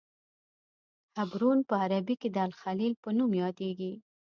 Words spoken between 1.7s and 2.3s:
عربي کې